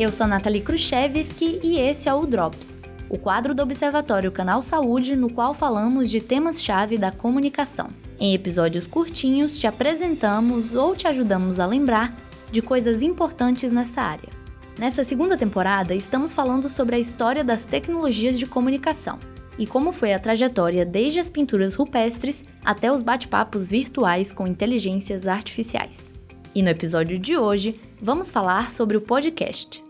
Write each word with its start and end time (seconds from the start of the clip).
Eu 0.00 0.10
sou 0.10 0.26
Nathalie 0.26 0.62
Khrushchevsky 0.62 1.60
e 1.62 1.78
esse 1.78 2.08
é 2.08 2.14
o 2.14 2.24
Drops, 2.24 2.78
o 3.06 3.18
quadro 3.18 3.54
do 3.54 3.62
Observatório 3.62 4.32
Canal 4.32 4.62
Saúde 4.62 5.14
no 5.14 5.30
qual 5.30 5.52
falamos 5.52 6.08
de 6.08 6.22
temas-chave 6.22 6.96
da 6.96 7.12
comunicação. 7.12 7.90
Em 8.18 8.32
episódios 8.32 8.86
curtinhos, 8.86 9.58
te 9.58 9.66
apresentamos 9.66 10.74
ou 10.74 10.96
te 10.96 11.06
ajudamos 11.06 11.60
a 11.60 11.66
lembrar 11.66 12.16
de 12.50 12.62
coisas 12.62 13.02
importantes 13.02 13.72
nessa 13.72 14.00
área. 14.00 14.30
Nessa 14.78 15.04
segunda 15.04 15.36
temporada, 15.36 15.94
estamos 15.94 16.32
falando 16.32 16.70
sobre 16.70 16.96
a 16.96 16.98
história 16.98 17.44
das 17.44 17.66
tecnologias 17.66 18.38
de 18.38 18.46
comunicação 18.46 19.18
e 19.58 19.66
como 19.66 19.92
foi 19.92 20.14
a 20.14 20.18
trajetória 20.18 20.86
desde 20.86 21.20
as 21.20 21.28
pinturas 21.28 21.74
rupestres 21.74 22.42
até 22.64 22.90
os 22.90 23.02
bate-papos 23.02 23.68
virtuais 23.68 24.32
com 24.32 24.46
inteligências 24.46 25.26
artificiais. 25.26 26.10
E 26.54 26.62
no 26.62 26.70
episódio 26.70 27.18
de 27.18 27.36
hoje, 27.36 27.78
vamos 28.00 28.30
falar 28.30 28.72
sobre 28.72 28.96
o 28.96 29.00
podcast. 29.02 29.89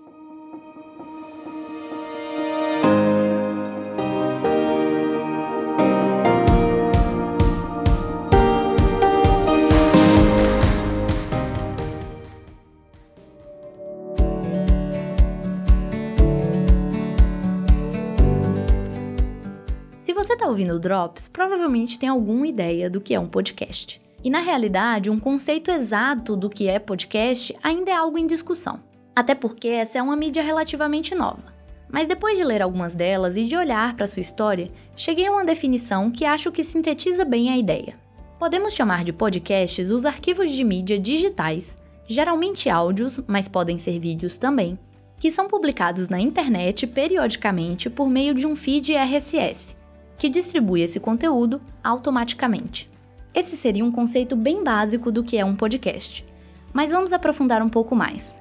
Ouvindo 20.50 20.74
o 20.74 20.78
Drops, 20.78 21.28
provavelmente 21.28 21.98
tem 21.98 22.08
alguma 22.08 22.46
ideia 22.46 22.90
do 22.90 23.00
que 23.00 23.14
é 23.14 23.20
um 23.20 23.28
podcast. 23.28 24.00
E 24.22 24.28
na 24.28 24.40
realidade, 24.40 25.08
um 25.08 25.18
conceito 25.18 25.70
exato 25.70 26.36
do 26.36 26.50
que 26.50 26.68
é 26.68 26.78
podcast 26.78 27.56
ainda 27.62 27.90
é 27.90 27.94
algo 27.94 28.18
em 28.18 28.26
discussão. 28.26 28.80
Até 29.16 29.34
porque 29.34 29.68
essa 29.68 29.98
é 29.98 30.02
uma 30.02 30.16
mídia 30.16 30.42
relativamente 30.42 31.14
nova. 31.14 31.54
Mas 31.90 32.06
depois 32.06 32.36
de 32.36 32.44
ler 32.44 32.62
algumas 32.62 32.94
delas 32.94 33.36
e 33.36 33.44
de 33.44 33.56
olhar 33.56 33.96
para 33.96 34.06
sua 34.06 34.20
história, 34.20 34.70
cheguei 34.94 35.26
a 35.26 35.32
uma 35.32 35.44
definição 35.44 36.10
que 36.10 36.24
acho 36.24 36.52
que 36.52 36.62
sintetiza 36.62 37.24
bem 37.24 37.50
a 37.50 37.56
ideia. 37.56 37.94
Podemos 38.38 38.74
chamar 38.74 39.04
de 39.04 39.12
podcasts 39.12 39.90
os 39.90 40.04
arquivos 40.04 40.50
de 40.50 40.64
mídia 40.64 40.98
digitais, 40.98 41.76
geralmente 42.06 42.68
áudios, 42.68 43.20
mas 43.26 43.48
podem 43.48 43.78
ser 43.78 43.98
vídeos 43.98 44.38
também, 44.38 44.78
que 45.18 45.30
são 45.30 45.48
publicados 45.48 46.08
na 46.08 46.20
internet 46.20 46.86
periodicamente 46.86 47.90
por 47.90 48.08
meio 48.08 48.34
de 48.34 48.46
um 48.46 48.54
feed 48.54 48.94
RSS, 48.94 49.76
que 50.20 50.28
distribui 50.28 50.82
esse 50.82 51.00
conteúdo 51.00 51.62
automaticamente. 51.82 52.90
Esse 53.34 53.56
seria 53.56 53.82
um 53.82 53.90
conceito 53.90 54.36
bem 54.36 54.62
básico 54.62 55.10
do 55.10 55.24
que 55.24 55.38
é 55.38 55.44
um 55.46 55.56
podcast. 55.56 56.26
Mas 56.74 56.90
vamos 56.90 57.14
aprofundar 57.14 57.62
um 57.62 57.70
pouco 57.70 57.96
mais. 57.96 58.38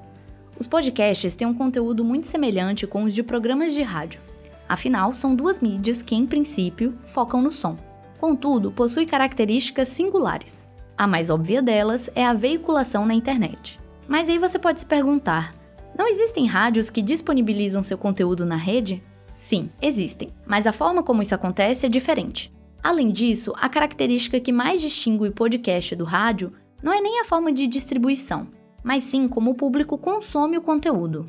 Os 0.58 0.66
podcasts 0.66 1.34
têm 1.34 1.48
um 1.48 1.54
conteúdo 1.54 2.04
muito 2.04 2.26
semelhante 2.26 2.86
com 2.86 3.04
os 3.04 3.14
de 3.14 3.22
programas 3.22 3.72
de 3.72 3.80
rádio. 3.80 4.20
Afinal, 4.68 5.14
são 5.14 5.34
duas 5.34 5.58
mídias 5.58 6.02
que, 6.02 6.14
em 6.14 6.26
princípio, 6.26 6.98
focam 7.06 7.40
no 7.40 7.50
som. 7.50 7.78
Contudo, 8.20 8.70
possuem 8.70 9.06
características 9.06 9.88
singulares. 9.88 10.68
A 10.98 11.06
mais 11.06 11.30
óbvia 11.30 11.62
delas 11.62 12.10
é 12.14 12.26
a 12.26 12.34
veiculação 12.34 13.06
na 13.06 13.14
internet. 13.14 13.80
Mas 14.06 14.28
aí 14.28 14.36
você 14.36 14.58
pode 14.58 14.80
se 14.80 14.86
perguntar: 14.86 15.54
não 15.96 16.06
existem 16.06 16.44
rádios 16.44 16.90
que 16.90 17.00
disponibilizam 17.00 17.82
seu 17.82 17.96
conteúdo 17.96 18.44
na 18.44 18.56
rede? 18.56 19.02
Sim, 19.34 19.70
existem, 19.80 20.32
mas 20.46 20.66
a 20.66 20.72
forma 20.72 21.02
como 21.02 21.22
isso 21.22 21.34
acontece 21.34 21.86
é 21.86 21.88
diferente. 21.88 22.52
Além 22.82 23.10
disso, 23.10 23.52
a 23.56 23.68
característica 23.68 24.40
que 24.40 24.52
mais 24.52 24.80
distingue 24.80 25.28
o 25.28 25.32
podcast 25.32 25.94
do 25.94 26.04
rádio 26.04 26.52
não 26.82 26.92
é 26.92 27.00
nem 27.00 27.20
a 27.20 27.24
forma 27.24 27.52
de 27.52 27.66
distribuição, 27.66 28.48
mas 28.82 29.04
sim 29.04 29.28
como 29.28 29.50
o 29.50 29.54
público 29.54 29.98
consome 29.98 30.56
o 30.56 30.62
conteúdo. 30.62 31.26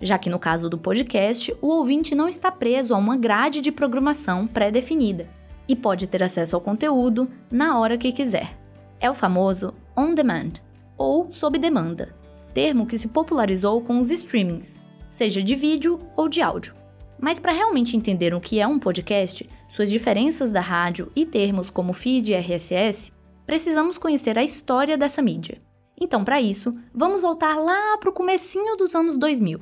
Já 0.00 0.18
que 0.18 0.30
no 0.30 0.38
caso 0.38 0.68
do 0.68 0.78
podcast, 0.78 1.56
o 1.60 1.68
ouvinte 1.68 2.14
não 2.14 2.28
está 2.28 2.50
preso 2.50 2.94
a 2.94 2.98
uma 2.98 3.16
grade 3.16 3.60
de 3.60 3.70
programação 3.70 4.46
pré-definida 4.46 5.28
e 5.68 5.76
pode 5.76 6.06
ter 6.06 6.22
acesso 6.22 6.56
ao 6.56 6.62
conteúdo 6.62 7.28
na 7.50 7.78
hora 7.78 7.96
que 7.96 8.12
quiser. 8.12 8.58
É 9.00 9.10
o 9.10 9.14
famoso 9.14 9.74
on 9.96 10.14
demand 10.14 10.54
ou 10.96 11.30
sob 11.30 11.58
demanda, 11.58 12.14
termo 12.52 12.86
que 12.86 12.98
se 12.98 13.08
popularizou 13.08 13.80
com 13.80 13.98
os 13.98 14.10
streamings, 14.10 14.80
seja 15.06 15.42
de 15.42 15.54
vídeo 15.54 16.00
ou 16.16 16.28
de 16.28 16.42
áudio. 16.42 16.81
Mas 17.22 17.38
para 17.38 17.52
realmente 17.52 17.96
entender 17.96 18.34
o 18.34 18.40
que 18.40 18.58
é 18.58 18.66
um 18.66 18.80
podcast, 18.80 19.48
suas 19.68 19.88
diferenças 19.88 20.50
da 20.50 20.60
rádio 20.60 21.12
e 21.14 21.24
termos 21.24 21.70
como 21.70 21.92
feed 21.92 22.32
e 22.32 22.34
RSS, 22.34 23.12
precisamos 23.46 23.96
conhecer 23.96 24.36
a 24.36 24.42
história 24.42 24.98
dessa 24.98 25.22
mídia. 25.22 25.62
Então, 25.96 26.24
para 26.24 26.40
isso, 26.40 26.76
vamos 26.92 27.20
voltar 27.20 27.54
lá 27.54 27.96
para 27.98 28.10
o 28.10 28.12
comecinho 28.12 28.76
dos 28.76 28.92
anos 28.96 29.16
2000. 29.16 29.60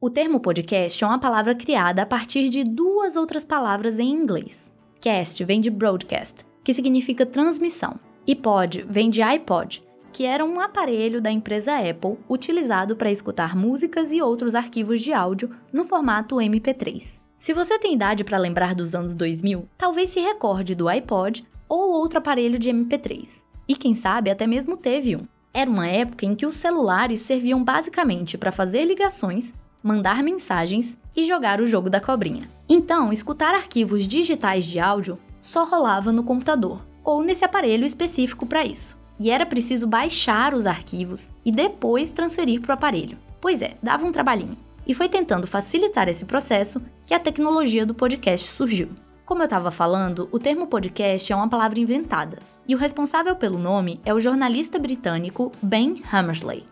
O 0.00 0.08
termo 0.08 0.38
podcast 0.38 1.02
é 1.02 1.06
uma 1.06 1.18
palavra 1.18 1.56
criada 1.56 2.02
a 2.02 2.06
partir 2.06 2.48
de 2.48 2.62
duas 2.62 3.16
outras 3.16 3.44
palavras 3.44 3.98
em 3.98 4.08
inglês. 4.08 4.72
Cast 5.00 5.42
vem 5.42 5.60
de 5.60 5.70
broadcast, 5.70 6.46
que 6.62 6.72
significa 6.72 7.26
transmissão, 7.26 7.98
e 8.24 8.36
pod 8.36 8.86
vem 8.88 9.10
de 9.10 9.20
iPod, 9.22 9.82
que 10.12 10.26
era 10.26 10.44
um 10.44 10.60
aparelho 10.60 11.20
da 11.20 11.30
empresa 11.30 11.78
Apple 11.78 12.18
utilizado 12.28 12.94
para 12.94 13.10
escutar 13.10 13.56
músicas 13.56 14.12
e 14.12 14.20
outros 14.20 14.54
arquivos 14.54 15.00
de 15.00 15.12
áudio 15.12 15.50
no 15.72 15.84
formato 15.84 16.36
MP3. 16.36 17.20
Se 17.38 17.52
você 17.52 17.78
tem 17.78 17.94
idade 17.94 18.22
para 18.22 18.38
lembrar 18.38 18.74
dos 18.74 18.94
anos 18.94 19.14
2000, 19.14 19.68
talvez 19.76 20.10
se 20.10 20.20
recorde 20.20 20.74
do 20.74 20.88
iPod 20.88 21.44
ou 21.68 21.90
outro 21.92 22.18
aparelho 22.18 22.58
de 22.58 22.68
MP3. 22.70 23.42
E 23.66 23.74
quem 23.74 23.94
sabe 23.94 24.30
até 24.30 24.46
mesmo 24.46 24.76
teve 24.76 25.16
um. 25.16 25.26
Era 25.52 25.70
uma 25.70 25.88
época 25.88 26.26
em 26.26 26.34
que 26.34 26.46
os 26.46 26.56
celulares 26.56 27.20
serviam 27.20 27.64
basicamente 27.64 28.38
para 28.38 28.52
fazer 28.52 28.84
ligações, 28.84 29.54
mandar 29.82 30.22
mensagens 30.22 30.96
e 31.16 31.24
jogar 31.24 31.60
o 31.60 31.66
jogo 31.66 31.90
da 31.90 32.00
cobrinha. 32.00 32.48
Então, 32.68 33.12
escutar 33.12 33.54
arquivos 33.54 34.06
digitais 34.06 34.64
de 34.64 34.78
áudio 34.78 35.18
só 35.40 35.64
rolava 35.64 36.12
no 36.12 36.22
computador 36.22 36.86
ou 37.02 37.22
nesse 37.22 37.44
aparelho 37.44 37.84
específico 37.84 38.46
para 38.46 38.64
isso 38.64 39.01
e 39.22 39.30
era 39.30 39.46
preciso 39.46 39.86
baixar 39.86 40.52
os 40.52 40.66
arquivos 40.66 41.28
e 41.44 41.52
depois 41.52 42.10
transferir 42.10 42.60
para 42.60 42.72
o 42.72 42.74
aparelho. 42.74 43.16
Pois 43.40 43.62
é, 43.62 43.76
dava 43.80 44.04
um 44.04 44.10
trabalhinho. 44.10 44.56
E 44.84 44.92
foi 44.94 45.08
tentando 45.08 45.46
facilitar 45.46 46.08
esse 46.08 46.24
processo 46.24 46.82
que 47.06 47.14
a 47.14 47.20
tecnologia 47.20 47.86
do 47.86 47.94
podcast 47.94 48.48
surgiu. 48.48 48.88
Como 49.24 49.40
eu 49.40 49.44
estava 49.44 49.70
falando, 49.70 50.28
o 50.32 50.40
termo 50.40 50.66
podcast 50.66 51.32
é 51.32 51.36
uma 51.36 51.48
palavra 51.48 51.78
inventada, 51.78 52.40
e 52.66 52.74
o 52.74 52.78
responsável 52.78 53.36
pelo 53.36 53.58
nome 53.58 54.00
é 54.04 54.12
o 54.12 54.18
jornalista 54.18 54.76
britânico 54.76 55.52
Ben 55.62 56.02
Hammersley. 56.12 56.64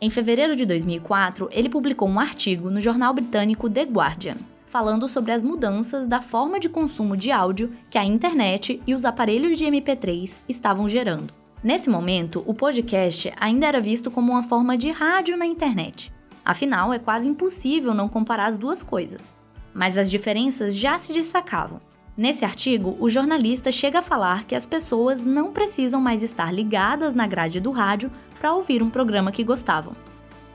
Em 0.00 0.08
fevereiro 0.08 0.56
de 0.56 0.64
2004, 0.64 1.50
ele 1.52 1.68
publicou 1.68 2.08
um 2.08 2.18
artigo 2.18 2.70
no 2.70 2.80
jornal 2.80 3.12
britânico 3.12 3.68
The 3.68 3.82
Guardian, 3.82 4.38
falando 4.66 5.06
sobre 5.06 5.32
as 5.32 5.42
mudanças 5.42 6.06
da 6.06 6.22
forma 6.22 6.58
de 6.58 6.70
consumo 6.70 7.14
de 7.14 7.30
áudio 7.30 7.76
que 7.90 7.98
a 7.98 8.04
internet 8.04 8.80
e 8.86 8.94
os 8.94 9.04
aparelhos 9.04 9.58
de 9.58 9.66
MP3 9.66 10.40
estavam 10.48 10.88
gerando. 10.88 11.39
Nesse 11.62 11.90
momento, 11.90 12.42
o 12.46 12.54
podcast 12.54 13.30
ainda 13.38 13.66
era 13.66 13.82
visto 13.82 14.10
como 14.10 14.32
uma 14.32 14.42
forma 14.42 14.78
de 14.78 14.90
rádio 14.90 15.36
na 15.36 15.44
internet. 15.44 16.10
Afinal, 16.42 16.90
é 16.90 16.98
quase 16.98 17.28
impossível 17.28 17.92
não 17.92 18.08
comparar 18.08 18.46
as 18.46 18.56
duas 18.56 18.82
coisas. 18.82 19.30
Mas 19.74 19.98
as 19.98 20.10
diferenças 20.10 20.74
já 20.74 20.98
se 20.98 21.12
destacavam. 21.12 21.78
Nesse 22.16 22.46
artigo, 22.46 22.96
o 22.98 23.10
jornalista 23.10 23.70
chega 23.70 23.98
a 23.98 24.02
falar 24.02 24.44
que 24.44 24.54
as 24.54 24.64
pessoas 24.64 25.26
não 25.26 25.52
precisam 25.52 26.00
mais 26.00 26.22
estar 26.22 26.50
ligadas 26.50 27.12
na 27.12 27.26
grade 27.26 27.60
do 27.60 27.70
rádio 27.70 28.10
para 28.38 28.54
ouvir 28.54 28.82
um 28.82 28.88
programa 28.88 29.30
que 29.30 29.44
gostavam. 29.44 29.92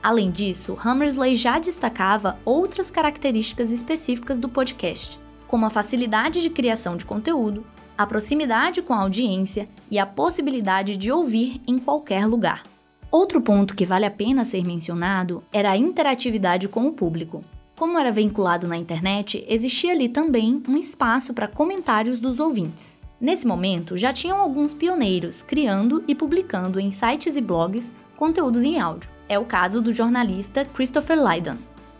Além 0.02 0.28
disso, 0.28 0.76
Hammersley 0.84 1.36
já 1.36 1.60
destacava 1.60 2.36
outras 2.44 2.90
características 2.90 3.70
específicas 3.70 4.36
do 4.36 4.48
podcast, 4.48 5.20
como 5.46 5.66
a 5.66 5.70
facilidade 5.70 6.42
de 6.42 6.50
criação 6.50 6.96
de 6.96 7.06
conteúdo, 7.06 7.64
a 7.96 8.06
proximidade 8.06 8.82
com 8.82 8.92
a 8.92 9.00
audiência 9.00 9.68
e 9.90 9.98
a 9.98 10.06
possibilidade 10.06 10.96
de 10.96 11.10
ouvir 11.10 11.60
em 11.66 11.78
qualquer 11.78 12.26
lugar. 12.26 12.62
Outro 13.10 13.40
ponto 13.40 13.74
que 13.74 13.86
vale 13.86 14.04
a 14.04 14.10
pena 14.10 14.44
ser 14.44 14.64
mencionado 14.64 15.42
era 15.52 15.70
a 15.70 15.76
interatividade 15.76 16.68
com 16.68 16.86
o 16.86 16.92
público. 16.92 17.44
Como 17.76 17.98
era 17.98 18.10
vinculado 18.10 18.66
na 18.66 18.76
internet, 18.76 19.44
existia 19.48 19.92
ali 19.92 20.08
também 20.08 20.62
um 20.68 20.76
espaço 20.76 21.32
para 21.32 21.48
comentários 21.48 22.18
dos 22.18 22.40
ouvintes. 22.40 22.98
Nesse 23.20 23.46
momento, 23.46 23.96
já 23.96 24.12
tinham 24.12 24.38
alguns 24.38 24.74
pioneiros 24.74 25.42
criando 25.42 26.04
e 26.06 26.14
publicando 26.14 26.78
em 26.78 26.90
sites 26.90 27.36
e 27.36 27.40
blogs 27.40 27.92
conteúdos 28.16 28.62
em 28.62 28.78
áudio. 28.78 29.10
É 29.28 29.38
o 29.38 29.44
caso 29.44 29.80
do 29.80 29.92
jornalista 29.92 30.64
Christopher 30.64 31.18
Lydon, 31.18 31.56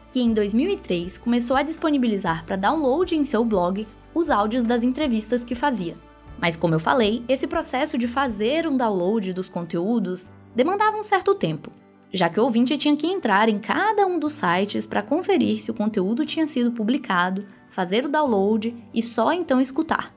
que 0.06 0.20
em 0.20 0.32
2003 0.32 1.19
começou 1.19 1.56
a 1.56 1.62
disponibilizar 1.62 2.44
para 2.44 2.56
download 2.56 3.16
em 3.16 3.25
seu 3.25 3.44
blog 3.44 3.87
os 4.16 4.30
áudios 4.30 4.64
das 4.64 4.82
entrevistas 4.82 5.44
que 5.44 5.54
fazia. 5.54 5.94
Mas 6.40 6.56
como 6.56 6.74
eu 6.74 6.80
falei, 6.80 7.22
esse 7.28 7.46
processo 7.46 7.98
de 7.98 8.08
fazer 8.08 8.66
um 8.66 8.76
download 8.76 9.32
dos 9.32 9.48
conteúdos 9.48 10.30
demandava 10.54 10.96
um 10.96 11.04
certo 11.04 11.34
tempo, 11.34 11.70
já 12.12 12.28
que 12.28 12.40
o 12.40 12.44
ouvinte 12.44 12.76
tinha 12.76 12.96
que 12.96 13.06
entrar 13.06 13.48
em 13.48 13.58
cada 13.58 14.06
um 14.06 14.18
dos 14.18 14.34
sites 14.34 14.86
para 14.86 15.02
conferir 15.02 15.60
se 15.62 15.70
o 15.70 15.74
conteúdo 15.74 16.24
tinha 16.24 16.46
sido 16.46 16.72
publicado, 16.72 17.46
fazer 17.68 18.04
o 18.06 18.08
download 18.08 18.74
e 18.94 19.02
só 19.02 19.32
então 19.32 19.60
escutar. 19.60 20.14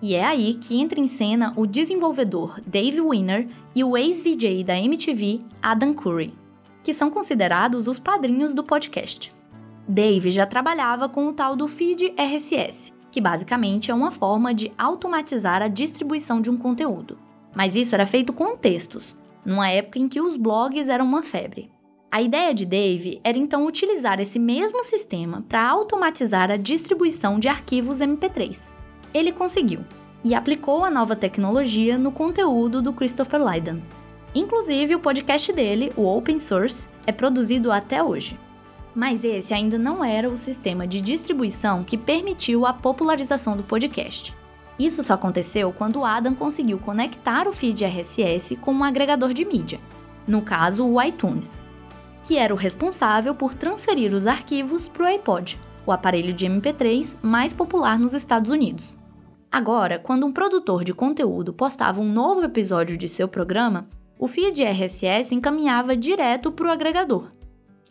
E 0.00 0.14
é 0.14 0.24
aí 0.24 0.54
que 0.54 0.80
entra 0.80 0.98
em 0.98 1.06
cena 1.06 1.52
o 1.56 1.66
desenvolvedor 1.66 2.60
Dave 2.66 3.00
Winner 3.00 3.48
e 3.74 3.84
o 3.84 3.96
ex-VJ 3.96 4.64
da 4.64 4.76
MTV, 4.76 5.40
Adam 5.60 5.94
Curry. 5.94 6.34
que 6.82 6.92
são 6.92 7.08
considerados 7.08 7.86
os 7.86 8.00
padrinhos 8.00 8.52
do 8.52 8.64
podcast. 8.64 9.32
Dave 9.86 10.32
já 10.32 10.44
trabalhava 10.44 11.08
com 11.08 11.28
o 11.28 11.32
tal 11.32 11.54
do 11.54 11.68
feed 11.68 12.12
RSS, 12.16 12.92
que 13.12 13.20
basicamente 13.20 13.90
é 13.90 13.94
uma 13.94 14.10
forma 14.10 14.52
de 14.52 14.72
automatizar 14.76 15.62
a 15.62 15.68
distribuição 15.68 16.40
de 16.40 16.50
um 16.50 16.56
conteúdo. 16.56 17.18
Mas 17.54 17.76
isso 17.76 17.94
era 17.94 18.06
feito 18.06 18.32
com 18.32 18.56
textos, 18.56 19.14
numa 19.44 19.70
época 19.70 19.98
em 19.98 20.08
que 20.08 20.20
os 20.20 20.36
blogs 20.36 20.88
eram 20.88 21.04
uma 21.04 21.22
febre. 21.22 21.70
A 22.10 22.22
ideia 22.22 22.54
de 22.54 22.64
Dave 22.64 23.20
era 23.22 23.38
então 23.38 23.66
utilizar 23.66 24.18
esse 24.18 24.38
mesmo 24.38 24.82
sistema 24.82 25.44
para 25.48 25.62
automatizar 25.68 26.50
a 26.50 26.56
distribuição 26.56 27.38
de 27.38 27.48
arquivos 27.48 28.00
MP3. 28.00 28.72
Ele 29.12 29.30
conseguiu 29.30 29.80
e 30.24 30.34
aplicou 30.34 30.84
a 30.84 30.90
nova 30.90 31.14
tecnologia 31.14 31.98
no 31.98 32.12
conteúdo 32.12 32.80
do 32.80 32.92
Christopher 32.92 33.40
Lydon. 33.44 33.80
Inclusive, 34.34 34.94
o 34.94 35.00
podcast 35.00 35.52
dele, 35.52 35.92
o 35.96 36.06
Open 36.06 36.38
Source, 36.38 36.88
é 37.06 37.12
produzido 37.12 37.70
até 37.70 38.02
hoje. 38.02 38.38
Mas 38.94 39.24
esse 39.24 39.54
ainda 39.54 39.78
não 39.78 40.04
era 40.04 40.28
o 40.28 40.36
sistema 40.36 40.86
de 40.86 41.00
distribuição 41.00 41.82
que 41.82 41.96
permitiu 41.96 42.66
a 42.66 42.72
popularização 42.72 43.56
do 43.56 43.62
podcast. 43.62 44.36
Isso 44.78 45.02
só 45.02 45.14
aconteceu 45.14 45.72
quando 45.72 46.04
Adam 46.04 46.34
conseguiu 46.34 46.78
conectar 46.78 47.46
o 47.46 47.52
feed 47.52 47.84
RSS 47.84 48.56
com 48.56 48.72
um 48.72 48.84
agregador 48.84 49.32
de 49.32 49.44
mídia, 49.44 49.80
no 50.26 50.42
caso 50.42 50.86
o 50.86 51.00
iTunes, 51.00 51.64
que 52.22 52.36
era 52.36 52.52
o 52.52 52.56
responsável 52.56 53.34
por 53.34 53.54
transferir 53.54 54.14
os 54.14 54.26
arquivos 54.26 54.88
para 54.88 55.04
o 55.04 55.06
iPod, 55.06 55.58
o 55.86 55.92
aparelho 55.92 56.32
de 56.32 56.46
MP3 56.46 57.16
mais 57.22 57.52
popular 57.52 57.98
nos 57.98 58.14
Estados 58.14 58.50
Unidos. 58.50 58.98
Agora, 59.50 59.98
quando 59.98 60.26
um 60.26 60.32
produtor 60.32 60.82
de 60.82 60.94
conteúdo 60.94 61.52
postava 61.52 62.00
um 62.00 62.10
novo 62.10 62.42
episódio 62.42 62.96
de 62.96 63.06
seu 63.06 63.28
programa, 63.28 63.86
o 64.18 64.26
feed 64.26 64.62
RSS 64.62 65.34
encaminhava 65.34 65.96
direto 65.96 66.50
para 66.50 66.68
o 66.68 66.70
agregador. 66.70 67.30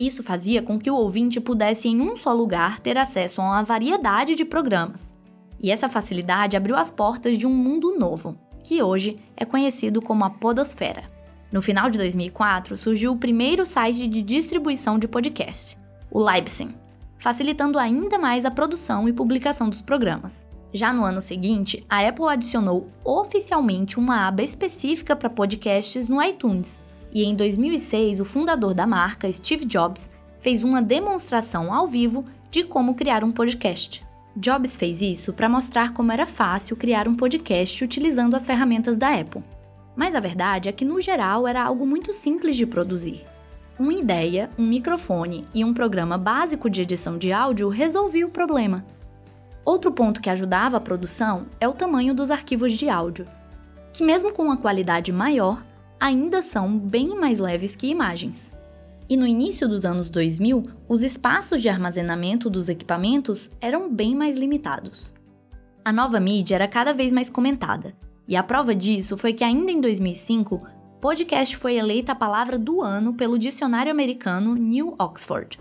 Isso 0.02 0.20
fazia 0.20 0.60
com 0.60 0.80
que 0.80 0.90
o 0.90 0.96
ouvinte 0.96 1.40
pudesse, 1.40 1.86
em 1.86 2.00
um 2.00 2.16
só 2.16 2.32
lugar, 2.32 2.80
ter 2.80 2.98
acesso 2.98 3.40
a 3.40 3.44
uma 3.44 3.62
variedade 3.62 4.34
de 4.34 4.44
programas. 4.44 5.14
E 5.60 5.70
essa 5.70 5.88
facilidade 5.88 6.56
abriu 6.56 6.76
as 6.76 6.90
portas 6.90 7.38
de 7.38 7.46
um 7.46 7.54
mundo 7.54 7.96
novo, 7.96 8.36
que 8.64 8.82
hoje 8.82 9.16
é 9.36 9.44
conhecido 9.44 10.02
como 10.02 10.24
a 10.24 10.30
Podosfera. 10.30 11.04
No 11.52 11.62
final 11.62 11.88
de 11.88 11.98
2004, 11.98 12.76
surgiu 12.76 13.12
o 13.12 13.16
primeiro 13.16 13.64
site 13.64 14.08
de 14.08 14.22
distribuição 14.22 14.98
de 14.98 15.06
podcast, 15.06 15.78
o 16.10 16.28
Libsyn, 16.28 16.74
facilitando 17.16 17.78
ainda 17.78 18.18
mais 18.18 18.44
a 18.44 18.50
produção 18.50 19.08
e 19.08 19.12
publicação 19.12 19.70
dos 19.70 19.80
programas. 19.80 20.48
Já 20.72 20.92
no 20.92 21.04
ano 21.04 21.20
seguinte, 21.20 21.86
a 21.88 22.04
Apple 22.08 22.26
adicionou 22.26 22.90
oficialmente 23.04 24.00
uma 24.00 24.26
aba 24.26 24.42
específica 24.42 25.14
para 25.14 25.30
podcasts 25.30 26.08
no 26.08 26.20
iTunes. 26.20 26.82
E 27.12 27.24
em 27.24 27.34
2006, 27.34 28.20
o 28.20 28.24
fundador 28.24 28.72
da 28.72 28.86
marca, 28.86 29.30
Steve 29.30 29.66
Jobs, 29.66 30.10
fez 30.40 30.64
uma 30.64 30.80
demonstração 30.80 31.72
ao 31.72 31.86
vivo 31.86 32.24
de 32.50 32.64
como 32.64 32.94
criar 32.94 33.22
um 33.22 33.30
podcast. 33.30 34.02
Jobs 34.34 34.76
fez 34.76 35.02
isso 35.02 35.32
para 35.32 35.48
mostrar 35.48 35.92
como 35.92 36.10
era 36.10 36.26
fácil 36.26 36.76
criar 36.76 37.06
um 37.06 37.14
podcast 37.14 37.84
utilizando 37.84 38.34
as 38.34 38.46
ferramentas 38.46 38.96
da 38.96 39.14
Apple. 39.14 39.44
Mas 39.94 40.14
a 40.14 40.20
verdade 40.20 40.70
é 40.70 40.72
que, 40.72 40.86
no 40.86 41.00
geral, 41.00 41.46
era 41.46 41.62
algo 41.62 41.86
muito 41.86 42.14
simples 42.14 42.56
de 42.56 42.66
produzir. 42.66 43.26
Uma 43.78 43.92
ideia, 43.92 44.48
um 44.58 44.66
microfone 44.66 45.46
e 45.54 45.64
um 45.64 45.74
programa 45.74 46.16
básico 46.16 46.70
de 46.70 46.80
edição 46.80 47.18
de 47.18 47.30
áudio 47.30 47.68
resolvia 47.68 48.26
o 48.26 48.30
problema. 48.30 48.84
Outro 49.64 49.92
ponto 49.92 50.20
que 50.20 50.30
ajudava 50.30 50.78
a 50.78 50.80
produção 50.80 51.46
é 51.60 51.68
o 51.68 51.72
tamanho 51.72 52.14
dos 52.14 52.30
arquivos 52.30 52.72
de 52.72 52.88
áudio, 52.88 53.26
que, 53.92 54.02
mesmo 54.02 54.32
com 54.32 54.42
uma 54.42 54.56
qualidade 54.56 55.12
maior, 55.12 55.62
ainda 56.02 56.42
são 56.42 56.76
bem 56.76 57.16
mais 57.16 57.38
leves 57.38 57.76
que 57.76 57.86
imagens. 57.86 58.52
E 59.08 59.16
no 59.16 59.24
início 59.24 59.68
dos 59.68 59.84
anos 59.84 60.10
2000, 60.10 60.64
os 60.88 61.00
espaços 61.00 61.62
de 61.62 61.68
armazenamento 61.68 62.50
dos 62.50 62.68
equipamentos 62.68 63.52
eram 63.60 63.88
bem 63.88 64.12
mais 64.12 64.36
limitados. 64.36 65.14
A 65.84 65.92
nova 65.92 66.18
mídia 66.18 66.56
era 66.56 66.66
cada 66.66 66.92
vez 66.92 67.12
mais 67.12 67.30
comentada, 67.30 67.94
e 68.26 68.34
a 68.34 68.42
prova 68.42 68.74
disso 68.74 69.16
foi 69.16 69.32
que, 69.32 69.44
ainda 69.44 69.70
em 69.70 69.80
2005, 69.80 70.60
podcast 71.00 71.56
foi 71.56 71.76
eleita 71.76 72.10
a 72.10 72.16
palavra 72.16 72.58
do 72.58 72.82
ano 72.82 73.14
pelo 73.14 73.38
dicionário 73.38 73.92
americano 73.92 74.56
New 74.56 74.96
Oxford. 74.98 75.56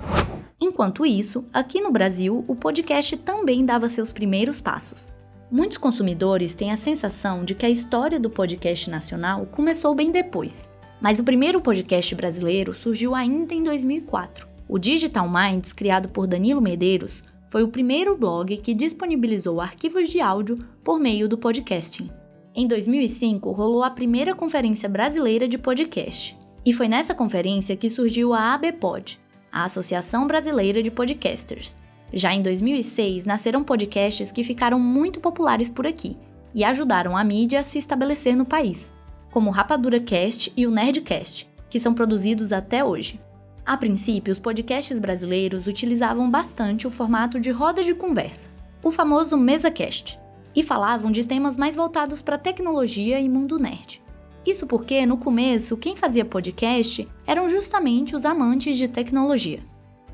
Enquanto 0.60 1.06
isso, 1.06 1.46
aqui 1.54 1.82
no 1.82 1.92
Brasil, 1.92 2.44
o 2.48 2.56
podcast 2.56 3.16
também 3.18 3.64
dava 3.64 3.88
seus 3.88 4.12
primeiros 4.12 4.60
passos. 4.60 5.14
Muitos 5.52 5.78
consumidores 5.78 6.54
têm 6.54 6.72
a 6.72 6.78
sensação 6.78 7.44
de 7.44 7.54
que 7.54 7.66
a 7.66 7.70
história 7.70 8.18
do 8.18 8.30
podcast 8.30 8.90
nacional 8.90 9.46
começou 9.48 9.94
bem 9.94 10.10
depois, 10.10 10.72
mas 11.02 11.20
o 11.20 11.26
primeiro 11.26 11.60
podcast 11.60 12.16
brasileiro 12.16 12.74
surgiu 12.74 13.14
ainda 13.14 13.54
em 13.54 13.62
2004. 13.62 14.48
O 14.66 14.80
Digital 14.80 15.30
Minds, 15.30 15.74
criado 15.74 16.08
por 16.08 16.26
Danilo 16.26 16.62
Medeiros, 16.62 17.22
foi 17.50 17.64
o 17.64 17.68
primeiro 17.68 18.16
blog 18.16 18.56
que 18.56 18.74
disponibilizou 18.74 19.60
arquivos 19.60 20.10
de 20.10 20.22
áudio 20.22 20.66
por 20.86 20.98
meio 20.98 21.28
do 21.28 21.38
podcasting. 21.38 22.10
Em 22.56 22.66
2005, 22.66 23.52
rolou 23.52 23.84
a 23.84 23.90
primeira 23.90 24.34
conferência 24.34 24.88
brasileira 24.88 25.50
de 25.50 25.58
podcast, 25.58 26.38
e 26.66 26.72
foi 26.72 26.88
nessa 26.88 27.14
conferência 27.14 27.76
que 27.76 27.90
surgiu 27.90 28.34
a 28.34 28.54
ABPod, 28.54 29.20
a 29.52 29.66
Associação 29.66 30.28
Brasileira 30.28 30.82
de 30.82 30.90
Podcasters. 30.90 31.78
Já 32.14 32.34
em 32.34 32.42
2006, 32.42 33.26
nasceram 33.26 33.64
podcasts 33.64 34.32
que 34.32 34.44
ficaram 34.44 34.80
muito 34.80 35.20
populares 35.20 35.70
por 35.70 35.88
aqui 35.88 36.18
e 36.54 36.64
ajudaram 36.64 37.16
a 37.16 37.24
mídia 37.24 37.62
a 37.62 37.64
se 37.64 37.78
estabelecer 37.78 38.36
no 38.36 38.46
país, 38.46 38.92
como 39.32 39.50
o 39.50 39.54
Rapadura 39.54 40.00
Cast 40.00 40.52
e 40.56 40.68
o 40.68 40.72
Nerdcast, 40.72 41.48
que 41.70 41.80
são 41.80 41.94
produzidos 41.94 42.52
até 42.52 42.84
hoje. 42.84 43.20
A 43.66 43.78
princípio, 43.78 44.32
os 44.32 44.40
podcasts 44.40 45.00
brasileiros 45.00 45.68
utilizavam 45.68 46.30
bastante 46.30 46.86
o 46.86 46.90
formato 46.90 47.40
de 47.40 47.52
roda 47.52 47.84
de 47.84 47.94
conversa, 47.94 48.50
o 48.84 48.92
famoso 48.92 49.38
MesaCast, 49.38 50.20
e 50.54 50.64
falavam 50.64 51.12
de 51.12 51.24
temas 51.24 51.56
mais 51.56 51.76
voltados 51.76 52.22
para 52.22 52.38
tecnologia 52.38 53.22
e 53.22 53.30
mundo 53.30 53.58
nerd. 53.58 54.02
Isso 54.46 54.66
porque, 54.66 55.06
no 55.06 55.18
começo, 55.18 55.78
quem 55.78 55.96
fazia 55.96 56.26
podcast 56.26 57.08
eram 57.26 57.48
justamente 57.48 58.16
os 58.16 58.26
amantes 58.26 58.76
de 58.76 58.88
tecnologia. 58.88 59.71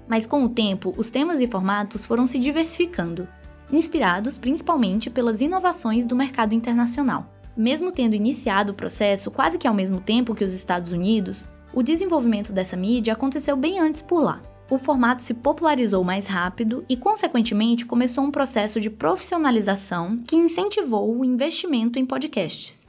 Mas 0.08 0.26
com 0.26 0.44
o 0.44 0.50
tempo, 0.50 0.94
os 0.98 1.10
temas 1.10 1.42
e 1.42 1.48
formatos 1.48 2.06
foram 2.06 2.26
se 2.26 2.40
diversificando, 2.40 3.28
inspirados 3.72 4.38
principalmente 4.38 5.10
pelas 5.10 5.42
inovações 5.42 6.06
do 6.06 6.16
mercado 6.16 6.54
internacional. 6.54 7.32
Mesmo 7.56 7.92
tendo 7.92 8.16
iniciado 8.16 8.72
o 8.72 8.76
processo 8.76 9.32
quase 9.32 9.58
que 9.58 9.68
ao 9.68 9.74
mesmo 9.74 10.00
tempo 10.00 10.36
que 10.36 10.46
os 10.46 10.54
Estados 10.54 10.92
Unidos, 10.92 11.46
o 11.74 11.84
desenvolvimento 11.84 12.54
dessa 12.54 12.78
mídia 12.78 13.14
aconteceu 13.14 13.58
bem 13.58 13.80
antes 13.80 14.02
por 14.02 14.22
lá. 14.22 14.42
O 14.70 14.78
formato 14.78 15.24
se 15.24 15.34
popularizou 15.34 16.04
mais 16.04 16.28
rápido 16.28 16.86
e, 16.90 16.98
consequentemente, 16.98 17.86
começou 17.86 18.24
um 18.24 18.32
processo 18.32 18.80
de 18.82 18.90
profissionalização 18.90 20.18
que 20.28 20.36
incentivou 20.36 21.18
o 21.18 21.24
investimento 21.24 21.98
em 21.98 22.06
podcasts 22.06 22.88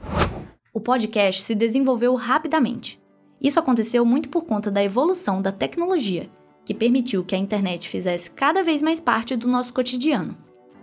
o 0.79 0.81
podcast 0.81 1.41
se 1.41 1.53
desenvolveu 1.53 2.15
rapidamente. 2.15 3.01
Isso 3.41 3.59
aconteceu 3.59 4.05
muito 4.05 4.29
por 4.29 4.45
conta 4.45 4.71
da 4.71 4.81
evolução 4.81 5.41
da 5.41 5.51
tecnologia, 5.51 6.29
que 6.69 6.73
permitiu 6.75 7.23
que 7.23 7.33
a 7.33 7.37
internet 7.39 7.89
fizesse 7.89 8.29
cada 8.29 8.61
vez 8.61 8.79
mais 8.83 8.99
parte 8.99 9.35
do 9.35 9.47
nosso 9.47 9.73
cotidiano, 9.73 10.37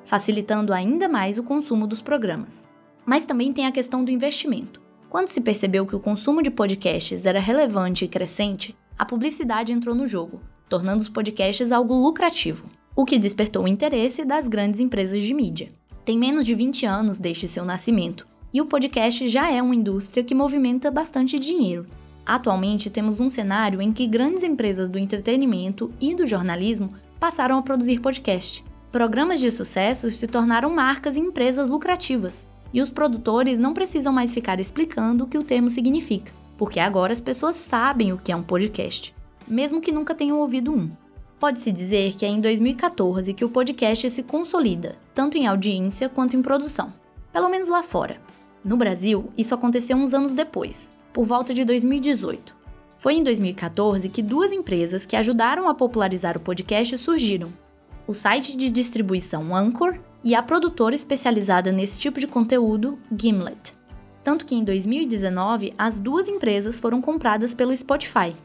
facilitando 0.05 0.73
ainda 0.73 1.09
mais 1.09 1.39
o 1.39 1.45
consumo 1.45 1.87
dos 1.87 2.03
programas. 2.03 2.67
Mas 3.05 3.25
também 3.25 3.53
tem 3.53 3.67
a 3.67 3.71
questão 3.71 4.05
do 4.05 4.11
investimento. 4.11 4.83
Quando 5.09 5.29
se 5.29 5.41
percebeu 5.41 5.87
que 5.87 5.95
o 5.95 6.01
consumo 6.01 6.43
de 6.43 6.51
podcasts 6.51 7.25
era 7.25 7.39
relevante 7.39 8.05
e 8.05 8.09
crescente, 8.09 8.77
a 8.99 9.05
publicidade 9.05 9.73
entrou 9.73 9.95
no 9.95 10.09
jogo, 10.09 10.41
tornando 10.69 11.03
os 11.03 11.09
podcasts 11.09 11.71
algo 11.71 11.95
lucrativo, 11.95 12.65
o 12.97 13.05
que 13.05 13.17
despertou 13.17 13.63
o 13.63 13.69
interesse 13.69 14.25
das 14.25 14.49
grandes 14.49 14.81
empresas 14.81 15.23
de 15.23 15.33
mídia. 15.33 15.69
Tem 16.05 16.19
menos 16.19 16.45
de 16.45 16.57
20 16.57 16.85
anos 16.85 17.21
desde 17.21 17.47
seu 17.47 17.65
nascimento, 17.65 18.27
e 18.53 18.61
o 18.61 18.67
podcast 18.67 19.29
já 19.29 19.53
é 19.53 19.63
uma 19.63 19.77
indústria 19.77 20.25
que 20.25 20.35
movimenta 20.35 20.91
bastante 20.91 21.39
dinheiro. 21.39 21.87
Atualmente 22.27 22.91
temos 22.91 23.21
um 23.21 23.31
cenário 23.31 23.81
em 23.81 23.93
que 23.93 24.05
grandes 24.05 24.43
empresas 24.43 24.89
do 24.89 24.99
entretenimento 24.99 25.93
e 26.01 26.13
do 26.13 26.27
jornalismo 26.27 26.93
passaram 27.21 27.57
a 27.57 27.63
produzir 27.63 28.01
podcast. 28.01 28.65
Programas 28.91 29.39
de 29.39 29.51
sucesso 29.53 30.11
se 30.11 30.27
tornaram 30.27 30.75
marcas 30.75 31.17
e 31.17 31.21
empresas 31.21 31.69
lucrativas, 31.69 32.45
e 32.75 32.83
os 32.83 32.91
produtores 32.91 33.61
não 33.61 33.73
precisam 33.73 34.13
mais 34.13 34.35
ficar 34.35 34.59
explicando 34.59 35.25
o 35.25 35.27
que 35.29 35.39
o 35.39 35.45
termo 35.45 35.71
significa, 35.71 36.33
porque 36.59 36.81
agora 36.81 37.13
as 37.13 37.21
pessoas 37.21 37.55
sabem 37.55 38.13
o 38.13 38.19
que 38.19 38.33
é 38.33 38.37
um 38.37 38.43
podcast, 38.43 39.15
mesmo 39.47 39.81
que 39.81 39.93
nunca 39.93 40.15
tenham 40.15 40.41
ouvido 40.41 40.73
um. 40.73 40.91
Pode-se 41.39 41.71
dizer 41.71 42.15
que 42.17 42.25
é 42.25 42.29
em 42.29 42.41
2014 42.41 43.35
que 43.35 43.45
o 43.45 43.51
podcast 43.51 44.11
se 44.11 44.23
consolida, 44.23 44.97
tanto 45.15 45.37
em 45.37 45.47
audiência 45.47 46.09
quanto 46.09 46.35
em 46.35 46.43
produção, 46.43 46.93
pelo 47.33 47.49
menos 47.49 47.69
lá 47.69 47.83
fora. 47.83 48.21
No 48.65 48.77
Brasil, 48.77 49.31
isso 49.39 49.55
aconteceu 49.55 49.97
uns 49.97 50.13
anos 50.13 50.35
depois, 50.35 50.91
por 51.17 51.25
volta 51.25 51.55
de 51.55 51.65
2018. 51.65 52.55
Foi 52.99 53.15
em 53.15 53.23
2014 53.23 54.07
que 54.11 54.21
duas 54.21 54.53
empresas 54.53 55.07
que 55.07 55.17
ajudaram 55.17 55.67
a 55.67 55.75
popularizar 55.75 56.37
o 56.37 56.41
podcast 56.41 56.99
surgiram: 56.99 57.49
o 58.07 58.13
site 58.13 58.55
de 58.55 58.69
distribuição 58.69 59.57
Anchor 59.57 59.99
e 60.23 60.35
a 60.35 60.43
produtora 60.43 60.95
especializada 60.95 61.73
nesse 61.73 61.99
tipo 61.99 62.21
de 62.21 62.27
conteúdo, 62.27 62.99
Gimlet. 63.19 63.73
Tanto 64.23 64.45
que 64.45 64.55
em 64.55 64.63
2019 64.63 65.73
as 65.79 65.99
duas 65.99 66.29
empresas 66.29 66.79
foram 66.79 67.01
compradas 67.01 67.55
pelo 67.55 67.75
Spotify. 67.75 68.37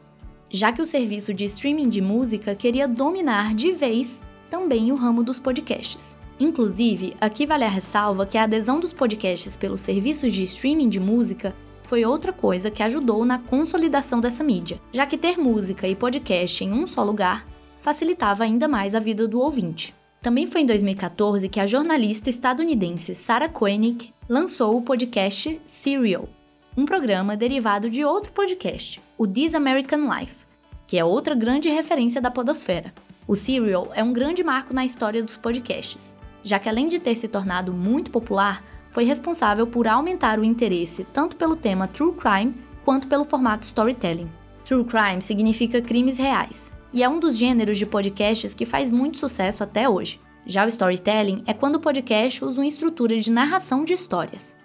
já 0.48 0.72
que 0.72 0.80
o 0.80 0.86
serviço 0.86 1.34
de 1.34 1.44
streaming 1.44 1.90
de 1.90 2.00
música 2.00 2.54
queria 2.54 2.88
dominar 2.88 3.54
de 3.54 3.72
vez 3.72 4.24
também 4.48 4.92
o 4.92 4.94
ramo 4.94 5.22
dos 5.22 5.38
podcasts. 5.38 6.16
Inclusive, 6.40 7.14
aqui 7.20 7.44
vale 7.46 7.64
a 7.64 7.68
ressalva 7.68 8.24
que 8.24 8.38
a 8.38 8.44
adesão 8.44 8.80
dos 8.80 8.94
podcasts 8.94 9.58
pelos 9.58 9.82
serviços 9.82 10.32
de 10.32 10.42
streaming 10.42 10.88
de 10.88 11.00
música 11.00 11.54
foi 11.92 12.06
outra 12.06 12.32
coisa 12.32 12.70
que 12.70 12.82
ajudou 12.82 13.22
na 13.22 13.38
consolidação 13.38 14.18
dessa 14.18 14.42
mídia, 14.42 14.80
já 14.94 15.04
que 15.04 15.18
ter 15.18 15.36
música 15.36 15.86
e 15.86 15.94
podcast 15.94 16.64
em 16.64 16.72
um 16.72 16.86
só 16.86 17.04
lugar 17.04 17.46
facilitava 17.82 18.44
ainda 18.44 18.66
mais 18.66 18.94
a 18.94 18.98
vida 18.98 19.28
do 19.28 19.38
ouvinte. 19.38 19.94
Também 20.22 20.46
foi 20.46 20.62
em 20.62 20.66
2014 20.66 21.50
que 21.50 21.60
a 21.60 21.66
jornalista 21.66 22.30
estadunidense 22.30 23.14
Sarah 23.14 23.50
Koenig 23.50 24.10
lançou 24.26 24.78
o 24.78 24.80
podcast 24.80 25.60
Serial, 25.66 26.30
um 26.74 26.86
programa 26.86 27.36
derivado 27.36 27.90
de 27.90 28.02
outro 28.02 28.32
podcast, 28.32 28.98
o 29.18 29.26
This 29.26 29.54
American 29.54 30.08
Life, 30.18 30.46
que 30.86 30.96
é 30.96 31.04
outra 31.04 31.34
grande 31.34 31.68
referência 31.68 32.22
da 32.22 32.30
podosfera. 32.30 32.90
O 33.28 33.36
Serial 33.36 33.90
é 33.94 34.02
um 34.02 34.14
grande 34.14 34.42
marco 34.42 34.72
na 34.72 34.86
história 34.86 35.22
dos 35.22 35.36
podcasts, 35.36 36.14
já 36.42 36.58
que 36.58 36.70
além 36.70 36.88
de 36.88 36.98
ter 36.98 37.16
se 37.16 37.28
tornado 37.28 37.70
muito 37.70 38.10
popular, 38.10 38.64
foi 38.92 39.04
responsável 39.04 39.66
por 39.66 39.88
aumentar 39.88 40.38
o 40.38 40.44
interesse 40.44 41.04
tanto 41.12 41.34
pelo 41.34 41.56
tema 41.56 41.88
true 41.88 42.14
crime 42.14 42.54
quanto 42.84 43.08
pelo 43.08 43.24
formato 43.24 43.66
storytelling. 43.66 44.30
True 44.64 44.84
crime 44.84 45.20
significa 45.20 45.82
crimes 45.82 46.16
reais, 46.16 46.70
e 46.92 47.02
é 47.02 47.08
um 47.08 47.18
dos 47.18 47.36
gêneros 47.36 47.78
de 47.78 47.86
podcasts 47.86 48.54
que 48.54 48.66
faz 48.66 48.90
muito 48.90 49.18
sucesso 49.18 49.64
até 49.64 49.88
hoje. 49.88 50.20
Já 50.46 50.64
o 50.64 50.68
storytelling 50.68 51.42
é 51.46 51.54
quando 51.54 51.76
o 51.76 51.80
podcast 51.80 52.44
usa 52.44 52.60
uma 52.60 52.66
estrutura 52.66 53.18
de 53.18 53.30
narração 53.30 53.84
de 53.84 53.94
histórias, 53.94 54.56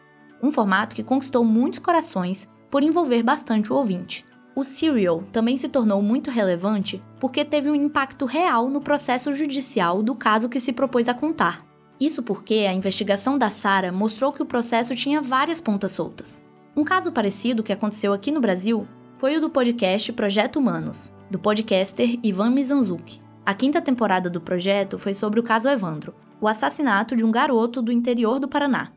um 0.43 0.51
formato 0.51 0.95
que 0.95 1.03
conquistou 1.03 1.43
muitos 1.43 1.79
corações 1.79 2.47
por 2.69 2.83
envolver 2.83 3.23
bastante 3.23 3.71
o 3.71 3.75
ouvinte. 3.75 4.25
O 4.55 4.63
Serial 4.63 5.23
também 5.31 5.55
se 5.55 5.69
tornou 5.69 6.01
muito 6.01 6.31
relevante 6.31 7.01
porque 7.19 7.45
teve 7.45 7.69
um 7.69 7.75
impacto 7.75 8.25
real 8.25 8.67
no 8.67 8.81
processo 8.81 9.31
judicial 9.31 10.01
do 10.01 10.15
caso 10.15 10.49
que 10.49 10.59
se 10.59 10.73
propôs 10.73 11.07
a 11.07 11.13
contar. 11.13 11.66
Isso 11.99 12.21
porque 12.21 12.65
a 12.69 12.73
investigação 12.73 13.37
da 13.37 13.49
Sara 13.49 13.91
mostrou 13.91 14.31
que 14.31 14.41
o 14.41 14.45
processo 14.45 14.93
tinha 14.93 15.21
várias 15.21 15.59
pontas 15.59 15.91
soltas. 15.91 16.45
Um 16.75 16.83
caso 16.83 17.11
parecido 17.11 17.63
que 17.63 17.73
aconteceu 17.73 18.13
aqui 18.13 18.31
no 18.31 18.39
Brasil 18.39 18.87
foi 19.15 19.35
o 19.35 19.41
do 19.41 19.49
podcast 19.49 20.13
Projeto 20.13 20.57
Humanos, 20.57 21.11
do 21.29 21.39
podcaster 21.39 22.19
Ivan 22.21 22.51
Mizanzuki. 22.51 23.19
A 23.43 23.53
quinta 23.53 23.81
temporada 23.81 24.29
do 24.29 24.39
projeto 24.39 24.97
foi 24.97 25.13
sobre 25.13 25.39
o 25.39 25.43
caso 25.43 25.67
Evandro, 25.67 26.13
o 26.39 26.47
assassinato 26.47 27.15
de 27.15 27.25
um 27.25 27.31
garoto 27.31 27.81
do 27.81 27.91
interior 27.91 28.39
do 28.39 28.47
Paraná. 28.47 28.91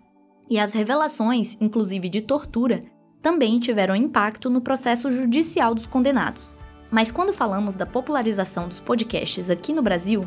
E 0.50 0.58
as 0.58 0.74
revelações, 0.74 1.56
inclusive 1.60 2.08
de 2.08 2.20
tortura, 2.20 2.84
também 3.22 3.58
tiveram 3.58 3.96
impacto 3.96 4.50
no 4.50 4.60
processo 4.60 5.10
judicial 5.10 5.74
dos 5.74 5.86
condenados. 5.86 6.42
Mas 6.90 7.10
quando 7.12 7.32
falamos 7.32 7.76
da 7.76 7.86
popularização 7.86 8.66
dos 8.66 8.80
podcasts 8.80 9.48
aqui 9.48 9.72
no 9.72 9.80
Brasil, 9.80 10.24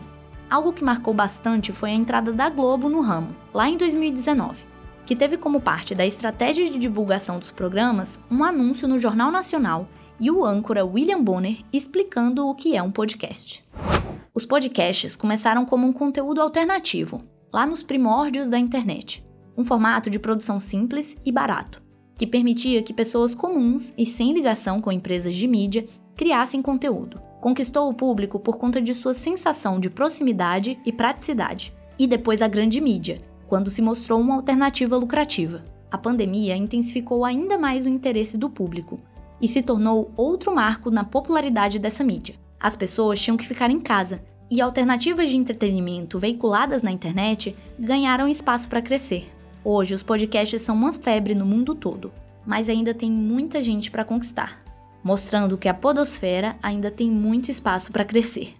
algo 0.49 0.73
que 0.73 0.83
marcou 0.83 1.13
bastante 1.13 1.71
foi 1.71 1.91
a 1.91 1.95
entrada 1.95 2.31
da 2.31 2.49
Globo 2.49 2.89
no 2.89 3.01
ramo, 3.01 3.35
lá 3.53 3.69
em 3.69 3.77
2019, 3.77 4.63
que 5.05 5.15
teve 5.15 5.37
como 5.37 5.61
parte 5.61 5.93
da 5.93 6.05
estratégia 6.05 6.69
de 6.69 6.77
divulgação 6.77 7.39
dos 7.39 7.51
programas 7.51 8.19
um 8.29 8.43
anúncio 8.43 8.87
no 8.87 8.99
Jornal 8.99 9.31
Nacional 9.31 9.87
e 10.19 10.31
o 10.31 10.45
âncora 10.45 10.85
William 10.85 11.21
Bonner 11.21 11.57
explicando 11.71 12.47
o 12.47 12.55
que 12.55 12.75
é 12.75 12.81
um 12.81 12.91
podcast. 12.91 13.63
Os 14.33 14.45
podcasts 14.45 15.15
começaram 15.15 15.65
como 15.65 15.85
um 15.87 15.93
conteúdo 15.93 16.41
alternativo, 16.41 17.21
lá 17.51 17.65
nos 17.65 17.83
primórdios 17.83 18.49
da 18.49 18.57
internet, 18.57 19.23
um 19.57 19.63
formato 19.63 20.09
de 20.09 20.17
produção 20.17 20.59
simples 20.59 21.19
e 21.25 21.31
barato, 21.31 21.81
que 22.15 22.25
permitia 22.25 22.81
que 22.81 22.93
pessoas 22.93 23.35
comuns 23.35 23.93
e 23.97 24.05
sem 24.05 24.33
ligação 24.33 24.81
com 24.81 24.91
empresas 24.91 25.35
de 25.35 25.47
mídia 25.47 25.85
criassem 26.15 26.61
conteúdo. 26.61 27.21
Conquistou 27.43 27.89
o 27.89 27.93
público 27.93 28.39
por 28.39 28.55
conta 28.55 28.81
de 28.81 28.93
sua 28.93 29.13
sensação 29.13 29.77
de 29.77 29.89
proximidade 29.89 30.79
e 30.85 30.93
praticidade, 30.93 31.73
e 31.99 32.07
depois 32.07 32.41
a 32.41 32.47
grande 32.47 32.79
mídia, 32.79 33.19
quando 33.49 33.69
se 33.69 33.81
mostrou 33.81 34.21
uma 34.21 34.35
alternativa 34.35 34.95
lucrativa. 34.95 35.61
A 35.91 35.97
pandemia 35.97 36.55
intensificou 36.55 37.25
ainda 37.25 37.57
mais 37.57 37.85
o 37.85 37.89
interesse 37.89 38.37
do 38.37 38.49
público, 38.49 38.97
e 39.41 39.47
se 39.49 39.61
tornou 39.61 40.09
outro 40.15 40.55
marco 40.55 40.89
na 40.89 41.03
popularidade 41.03 41.79
dessa 41.79 42.01
mídia. 42.01 42.35
As 42.57 42.77
pessoas 42.77 43.21
tinham 43.21 43.35
que 43.35 43.45
ficar 43.45 43.69
em 43.69 43.81
casa, 43.81 44.23
e 44.49 44.61
alternativas 44.61 45.27
de 45.29 45.35
entretenimento 45.35 46.17
veiculadas 46.17 46.81
na 46.81 46.93
internet 46.93 47.53
ganharam 47.77 48.25
espaço 48.25 48.69
para 48.69 48.81
crescer. 48.81 49.29
Hoje, 49.65 49.93
os 49.93 50.01
podcasts 50.01 50.61
são 50.61 50.73
uma 50.73 50.93
febre 50.93 51.35
no 51.35 51.45
mundo 51.45 51.75
todo, 51.75 52.09
mas 52.45 52.69
ainda 52.69 52.93
tem 52.93 53.11
muita 53.11 53.61
gente 53.61 53.91
para 53.91 54.05
conquistar, 54.05 54.62
mostrando 55.03 55.57
que 55.57 55.67
a 55.67 55.73
podosfera 55.73 56.55
ainda 56.61 56.89
tem 56.89 57.11
muito 57.11 57.51
espaço 57.51 57.91
para 57.91 58.05
crescer. 58.05 58.53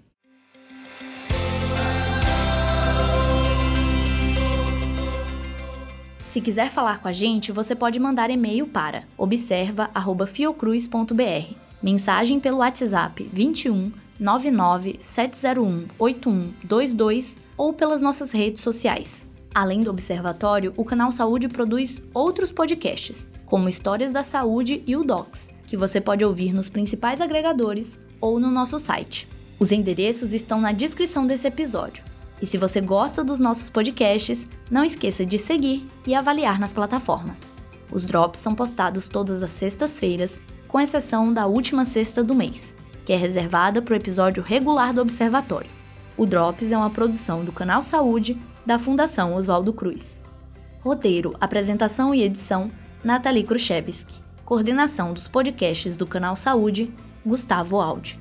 Se 6.25 6.41
quiser 6.41 6.69
falar 6.71 6.99
com 6.99 7.07
a 7.07 7.11
gente, 7.11 7.51
você 7.51 7.75
pode 7.75 7.99
mandar 7.99 8.31
e-mail 8.31 8.65
para 8.65 9.03
observa@fiocruz.br. 9.15 11.55
Mensagem 11.79 12.39
pelo 12.39 12.57
WhatsApp 12.57 13.29
21 13.31 13.91
99 14.19 14.95
701 14.99 15.89
8122 15.99 17.37
ou 17.55 17.71
pelas 17.71 18.01
nossas 18.01 18.31
redes 18.31 18.63
sociais. 18.63 19.27
Além 19.53 19.81
do 19.81 19.91
Observatório, 19.91 20.73
o 20.75 20.83
canal 20.83 21.11
Saúde 21.11 21.47
produz 21.47 22.01
outros 22.15 22.51
podcasts, 22.51 23.29
como 23.45 23.69
Histórias 23.69 24.11
da 24.11 24.23
Saúde 24.23 24.83
e 24.87 24.95
o 24.95 25.03
Docs, 25.03 25.52
que 25.65 25.77
você 25.77 25.99
pode 25.99 26.23
ouvir 26.23 26.53
nos 26.53 26.69
principais 26.69 27.21
agregadores 27.21 27.99
ou 28.19 28.39
no 28.39 28.49
nosso 28.49 28.79
site. 28.79 29.27
Os 29.59 29.71
endereços 29.71 30.33
estão 30.33 30.59
na 30.59 30.71
descrição 30.71 31.25
desse 31.25 31.47
episódio. 31.47 32.03
E 32.41 32.45
se 32.45 32.57
você 32.57 32.81
gosta 32.81 33.23
dos 33.23 33.39
nossos 33.39 33.69
podcasts, 33.69 34.47
não 34.69 34.83
esqueça 34.83 35.25
de 35.25 35.37
seguir 35.37 35.87
e 36.05 36.13
avaliar 36.13 36.59
nas 36.59 36.73
plataformas. 36.73 37.51
Os 37.91 38.03
drops 38.03 38.39
são 38.39 38.55
postados 38.55 39.07
todas 39.07 39.43
as 39.43 39.51
sextas-feiras, 39.51 40.41
com 40.67 40.79
exceção 40.79 41.31
da 41.31 41.45
última 41.45 41.85
sexta 41.85 42.23
do 42.23 42.33
mês, 42.33 42.75
que 43.05 43.13
é 43.13 43.15
reservada 43.15 43.81
para 43.81 43.93
o 43.93 43.97
episódio 43.97 44.41
regular 44.41 44.93
do 44.93 45.01
Observatório. 45.01 45.69
O 46.17 46.25
Drops 46.25 46.71
é 46.71 46.77
uma 46.77 46.89
produção 46.89 47.43
do 47.43 47.51
Canal 47.51 47.83
Saúde 47.83 48.37
da 48.65 48.79
Fundação 48.79 49.35
Oswaldo 49.35 49.73
Cruz. 49.73 50.21
Roteiro, 50.81 51.35
apresentação 51.39 52.13
e 52.13 52.21
edição: 52.21 52.71
Nathalie 53.03 53.43
Khrushchevsky. 53.43 54.22
Coordenação 54.45 55.13
dos 55.13 55.27
podcasts 55.27 55.95
do 55.95 56.05
Canal 56.05 56.35
Saúde: 56.35 56.93
Gustavo 57.25 57.79
Aldi. 57.79 58.19